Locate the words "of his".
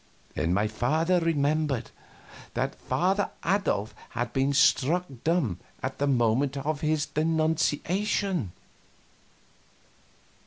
6.57-7.05